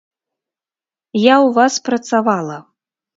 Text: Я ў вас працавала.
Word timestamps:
Я 1.23 1.35
ў 1.39 1.47
вас 1.57 1.73
працавала. 1.91 2.57